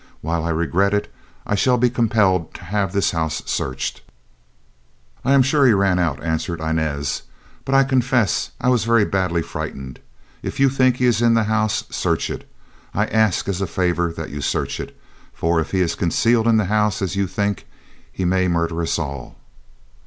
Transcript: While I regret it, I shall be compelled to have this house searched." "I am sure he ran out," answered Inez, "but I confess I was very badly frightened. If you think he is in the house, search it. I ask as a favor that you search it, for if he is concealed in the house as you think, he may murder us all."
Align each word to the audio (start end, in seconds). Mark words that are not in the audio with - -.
While 0.21 0.43
I 0.43 0.49
regret 0.49 0.95
it, 0.95 1.13
I 1.45 1.53
shall 1.53 1.77
be 1.77 1.87
compelled 1.91 2.55
to 2.55 2.63
have 2.63 2.91
this 2.91 3.11
house 3.11 3.43
searched." 3.45 4.01
"I 5.23 5.33
am 5.33 5.43
sure 5.43 5.67
he 5.67 5.73
ran 5.73 5.99
out," 5.99 6.23
answered 6.23 6.59
Inez, 6.59 7.21
"but 7.65 7.75
I 7.75 7.83
confess 7.83 8.49
I 8.59 8.69
was 8.69 8.83
very 8.83 9.05
badly 9.05 9.43
frightened. 9.43 9.99
If 10.41 10.59
you 10.59 10.69
think 10.69 10.95
he 10.95 11.05
is 11.05 11.21
in 11.21 11.35
the 11.35 11.43
house, 11.43 11.83
search 11.91 12.31
it. 12.31 12.49
I 12.95 13.05
ask 13.05 13.47
as 13.47 13.61
a 13.61 13.67
favor 13.67 14.11
that 14.13 14.31
you 14.31 14.41
search 14.41 14.79
it, 14.79 14.99
for 15.35 15.59
if 15.59 15.69
he 15.69 15.81
is 15.81 15.93
concealed 15.93 16.47
in 16.47 16.57
the 16.57 16.65
house 16.65 17.03
as 17.03 17.15
you 17.15 17.27
think, 17.27 17.67
he 18.11 18.25
may 18.25 18.47
murder 18.47 18.81
us 18.81 18.97
all." 18.97 19.35